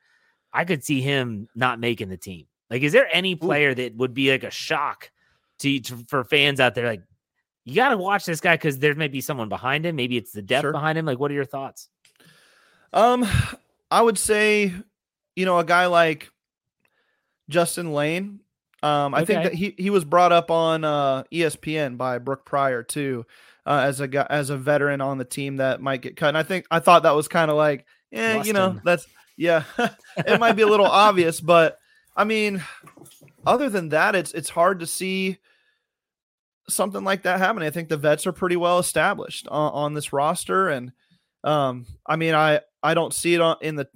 [0.53, 2.47] I could see him not making the team.
[2.71, 5.11] Like, is there any player that would be like a shock
[5.59, 6.87] to, to for fans out there?
[6.87, 7.03] Like,
[7.65, 9.97] you got to watch this guy because there may be someone behind him.
[9.97, 10.73] Maybe it's the depth Sure.
[10.73, 11.07] behind him.
[11.07, 11.89] Like, what are your thoughts?
[12.93, 13.27] Um,
[13.91, 14.73] I would say,
[15.37, 16.31] you know, a guy like
[17.49, 18.41] Justin Layne.
[18.83, 22.83] Um, I think that he he was brought up on uh, ESPN by Brooke Pryor
[22.83, 23.25] too,
[23.65, 26.29] uh, as a guy as a veteran on the team that might get cut.
[26.29, 29.63] And I think I thought that was kind of like, eh, you know, that's yeah,
[30.17, 31.79] it might be a little obvious, but
[32.17, 32.63] I mean,
[33.47, 35.39] other than that, it's it's hard to see
[36.69, 37.67] something like that happening.
[37.67, 40.93] I think the vets are pretty well established on, on this roster, and
[41.45, 43.89] um, I mean, I I don't see it on in the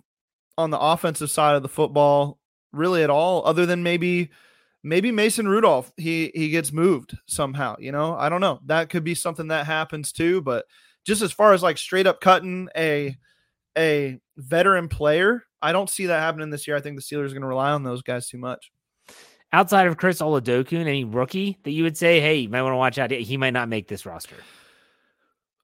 [0.58, 2.38] on the offensive side of the football
[2.72, 4.30] really at all, other than maybe
[4.82, 7.76] maybe Mason Rudolph he he gets moved somehow.
[7.78, 8.60] You know, I don't know.
[8.66, 10.40] That could be something that happens too.
[10.42, 10.66] But
[11.04, 13.16] just as far as like straight up cutting a
[13.76, 16.76] a veteran player, I don't see that happening this year.
[16.76, 18.70] I think the Steelers are going to rely on those guys too much.
[19.56, 22.76] Outside of Chris Oladokun, any rookie that you would say, hey, you might want to
[22.76, 23.10] watch out.
[23.10, 24.36] He might not make this roster.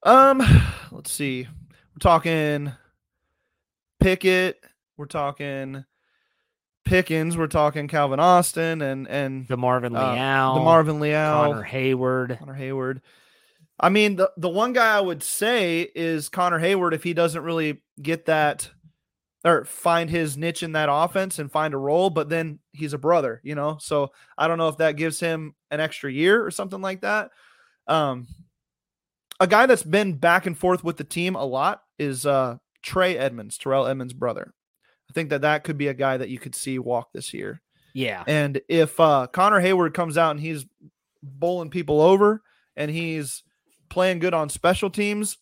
[0.02, 0.42] Um,
[0.90, 1.42] let's see.
[1.42, 2.72] We're talking
[4.00, 4.64] Pickett.
[4.96, 5.84] We're talking
[6.86, 7.36] Pickens.
[7.36, 13.02] We're talking Calvin Austin and and DeMarvin Leal, uh, DeMarvin Leal, Connor Heyward, Connor Heyward.
[13.78, 17.42] I mean, the the one guy I would say is Connor Heyward if he doesn't
[17.42, 18.70] really get that
[19.44, 22.98] or find his niche in that offense and find a role, but then he's a
[22.98, 23.76] brother, you know.
[23.80, 27.30] So I don't know if that gives him an extra year or something like that.
[27.88, 28.28] Um,
[29.40, 33.18] a guy that's been back and forth with the team a lot is uh, Trey
[33.18, 34.54] Edmunds, Terrell Edmunds' brother.
[35.10, 37.60] I think that that could be a guy that you could see walk this year.
[37.94, 38.22] Yeah.
[38.26, 40.64] And if uh, Connor Heyward comes out and he's
[41.22, 42.42] bowling people over
[42.76, 43.42] and he's
[43.90, 45.38] playing good on special teams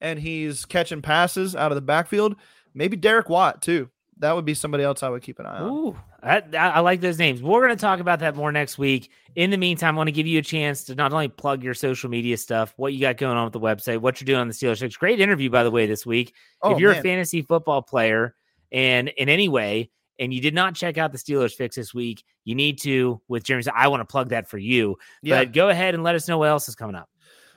[0.00, 2.36] and he's catching passes out of the backfield,
[2.74, 3.88] maybe Derek Watt too.
[4.18, 5.70] That would be somebody else I would keep an eye on.
[5.70, 7.42] Ooh, I, I like those names.
[7.42, 9.10] We're going to talk about that more next week.
[9.34, 11.74] In the meantime, I want to give you a chance to not only plug your
[11.74, 14.48] social media stuff, what you got going on with the website, what you're doing on
[14.48, 14.96] the Steelers Fix.
[14.96, 16.34] Great interview, by the way, this week.
[16.62, 17.00] Oh, if you're man.
[17.00, 18.36] a fantasy football player
[18.70, 22.22] and in any way, and you did not check out the Steelers Fix this week,
[22.44, 23.20] you need to.
[23.26, 24.96] With Jeremy, I want to plug that for you.
[25.22, 25.40] Yeah.
[25.40, 27.08] But go ahead and let us know what else is coming up.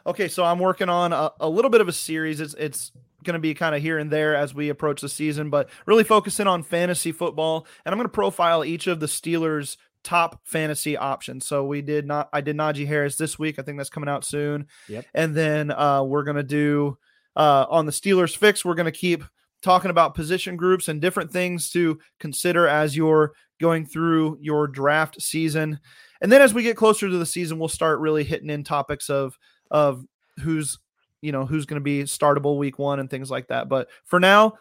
[0.08, 2.40] Okay, so I'm working on a, a little bit of a series.
[2.40, 2.92] It's it's
[3.24, 6.04] going to be kind of here and there as we approach the season, but really
[6.04, 7.68] focusing on fantasy football.
[7.86, 11.46] And I'm going to profile each of the Steelers' top fantasy options.
[11.46, 13.60] So we did not, I did Najee Harris this week.
[13.60, 14.68] I think that's coming out soon.
[14.88, 15.06] Yep.
[15.14, 16.98] And then uh, we're going to do
[17.36, 18.64] uh, on the Steelers Fix.
[18.64, 19.24] We're going to keep
[19.62, 25.22] talking about position groups and different things to consider as you're going through your draft
[25.22, 25.80] season.
[26.22, 29.10] And then as we get closer to the season, we'll start really hitting in topics
[29.10, 29.38] of
[29.70, 30.06] of
[30.40, 30.78] who's
[31.22, 33.70] you know who's going to be startable week one and things like that.
[33.70, 34.54] But for now,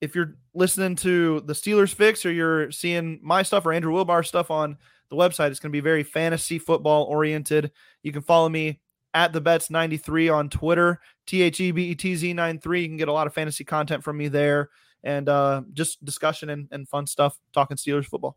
[0.00, 4.26] if you're listening to the Steelers Fix or you're seeing my stuff or Andrew Wilbar
[4.26, 4.76] stuff on
[5.10, 7.70] the website, it's going to be very fantasy football oriented.
[8.02, 8.80] You can follow me
[9.14, 12.82] at the bets 93 on Twitter, T H E B E T Z 93.
[12.82, 14.70] You can get a lot of fantasy content from me there
[15.02, 18.36] and uh, just discussion and, and fun stuff talking Steelers football.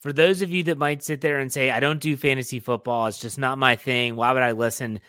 [0.00, 3.06] For those of you that might sit there and say, I don't do fantasy football,
[3.06, 4.16] it's just not my thing.
[4.16, 5.00] Why would I listen?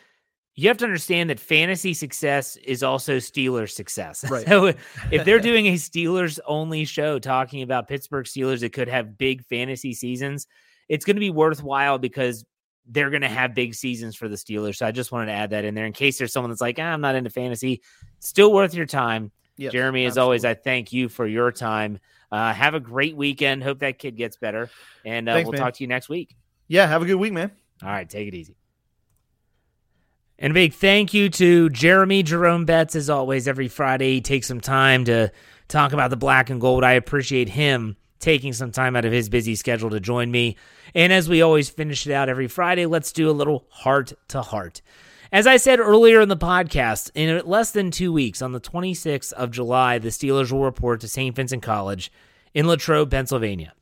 [0.59, 4.29] You have to understand that fantasy success is also Steelers success.
[4.29, 4.45] Right.
[4.49, 4.73] So
[5.09, 9.45] if they're doing a Steelers only show talking about Pittsburgh Steelers that could have big
[9.45, 10.47] fantasy seasons,
[10.89, 12.43] it's going to be worthwhile because
[12.87, 14.75] they're going to have big seasons for the Steelers.
[14.75, 16.77] So I just wanted to add that in there in case there's someone that's like,
[16.77, 17.81] ah, I'm not into fantasy.
[18.19, 19.31] Still worth your time.
[19.55, 21.99] Yes, Jeremy, as always, I thank you for your time.
[22.31, 23.63] Uh, have a great weekend.
[23.63, 24.69] Hope that kid gets better.
[25.05, 25.61] And uh, Thanks, we'll man.
[25.61, 26.35] talk to you next week.
[26.67, 27.51] Yeah, have a good week, man.
[27.81, 28.57] All right, take it easy.
[30.41, 34.15] And big thank you to Jeremy Jerome Betz, as always, every Friday.
[34.15, 35.33] He takes some time to
[35.67, 36.85] talk about the black and gold.
[36.85, 40.55] I appreciate him taking some time out of his busy schedule to join me.
[40.95, 44.41] And as we always finish it out every Friday, let's do a little heart to
[44.41, 44.81] heart.
[45.29, 49.33] As I said earlier in the podcast, in less than two weeks, on the 26th
[49.33, 51.35] of July, the Steelers will report to St.
[51.35, 52.13] Vincent College
[52.53, 53.73] in Latrobe, Pennsylvania.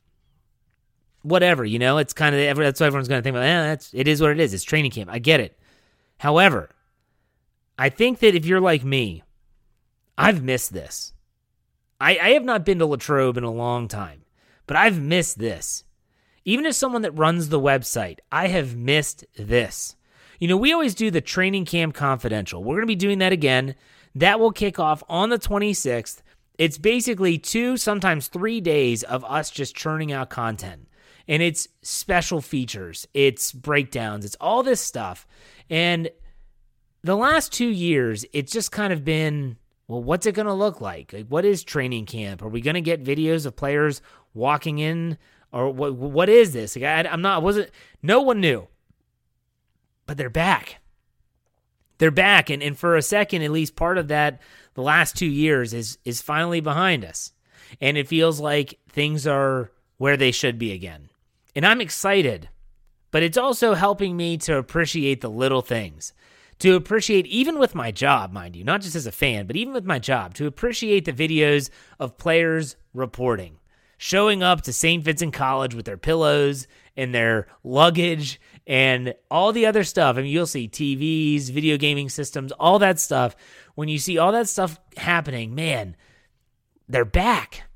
[1.22, 3.46] Whatever, you know, it's kind of that's what everyone's going to think about.
[3.46, 4.52] Eh, that's it is what it is.
[4.52, 5.08] It's training camp.
[5.10, 5.58] I get it.
[6.18, 6.70] However,
[7.78, 9.22] I think that if you're like me,
[10.16, 11.12] I've missed this.
[12.00, 14.24] I, I have not been to Latrobe in a long time,
[14.66, 15.84] but I've missed this.
[16.44, 19.96] Even as someone that runs the website, I have missed this.
[20.40, 22.62] You know, we always do the training camp confidential.
[22.62, 23.74] We're going to be doing that again.
[24.14, 26.22] That will kick off on the 26th.
[26.56, 30.87] It's basically two, sometimes three days of us just churning out content.
[31.28, 35.26] And it's special features, it's breakdowns, it's all this stuff.
[35.68, 36.08] And
[37.02, 39.58] the last two years, it's just kind of been,
[39.88, 41.12] well, what's it going to look like?
[41.12, 42.42] Like, what is training camp?
[42.42, 44.00] Are we going to get videos of players
[44.32, 45.18] walking in,
[45.52, 45.94] or what?
[45.94, 46.76] What is this?
[46.76, 47.42] Like, I, I'm not.
[47.42, 47.70] Wasn't
[48.02, 48.68] no one knew,
[50.06, 50.80] but they're back.
[51.98, 54.40] They're back, and and for a second, at least part of that,
[54.74, 57.32] the last two years is is finally behind us,
[57.80, 61.07] and it feels like things are where they should be again,
[61.58, 62.48] and I'm excited
[63.10, 66.12] but it's also helping me to appreciate the little things.
[66.60, 69.72] To appreciate, even with my job, mind you, not just as a fan, but even
[69.72, 73.58] with my job, to appreciate the videos of players reporting,
[73.96, 75.04] showing up to St.
[75.04, 80.16] Vincent College with their pillows and their luggage and all the other stuff.
[80.16, 83.36] I mean, you'll see TVs, video gaming systems, all that stuff.
[83.76, 85.94] When you see all that stuff happening, man,
[86.88, 87.68] they're back.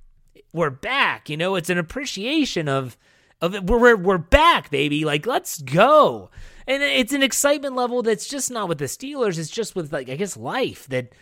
[0.52, 1.30] We're back.
[1.30, 2.98] You know, it's an appreciation of
[3.42, 3.68] of.
[3.68, 5.04] We're, we're back, baby.
[5.04, 6.30] Like let's go.
[6.66, 9.38] And it's an excitement level that's just not with the Steelers.
[9.38, 10.86] It's just with like I guess life.
[10.88, 11.12] That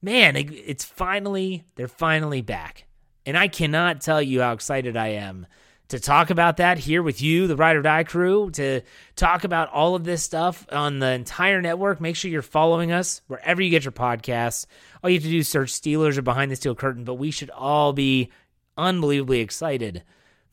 [0.00, 2.86] man, it, it's finally they're finally back,
[3.26, 5.46] and I cannot tell you how excited I am
[5.88, 8.80] to talk about that here with you, the Ride or Die crew, to
[9.16, 12.00] talk about all of this stuff on the entire network.
[12.00, 14.66] Make sure you're following us wherever you get your podcasts.
[15.02, 17.30] All you have to do is search Steelers or Behind the Steel Curtain, but we
[17.30, 18.30] should all be
[18.76, 20.02] unbelievably excited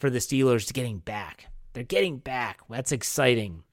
[0.01, 1.47] for the Steelers getting back.
[1.73, 2.59] They're getting back.
[2.69, 3.63] That's exciting.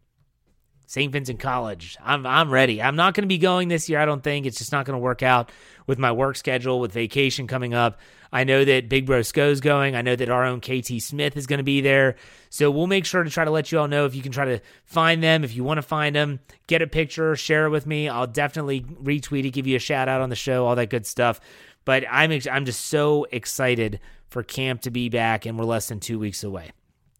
[0.87, 1.13] St.
[1.13, 1.99] Vincent College.
[2.03, 2.81] I'm I'm ready.
[2.81, 3.99] I'm not going to be going this year.
[3.99, 5.53] I don't think it's just not going to work out
[5.87, 8.01] with my work schedule with vacation coming up.
[8.33, 9.95] I know that Big Bro Sco's going.
[9.95, 12.17] I know that our own KT Smith is going to be there.
[12.51, 14.47] So we'll make sure to try to let you all know if you can try
[14.47, 15.45] to find them.
[15.45, 18.09] If you want to find them, get a picture, share it with me.
[18.09, 21.07] I'll definitely retweet it, give you a shout out on the show, all that good
[21.07, 21.41] stuff.
[21.89, 26.01] But I'm I'm just so excited for camp to be back, and we're less than
[26.01, 26.73] two weeks away.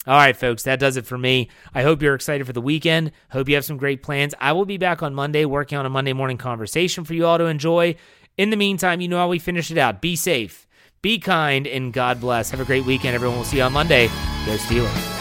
[0.07, 1.49] All right, folks, that does it for me.
[1.75, 3.13] I hope you're excited for the weekend.
[3.31, 4.35] Hope you have some great plans.
[4.39, 7.39] I will be back on Monday working on a Monday morning conversation for you all
[7.39, 7.97] to enjoy.
[8.37, 10.03] In the meantime, you know how we finish it out.
[10.03, 10.69] Be safe,
[11.01, 12.51] be kind, and God bless.
[12.51, 13.39] Have a great weekend, everyone.
[13.39, 14.09] We'll see you on Monday.
[14.45, 15.18] Go Steelers.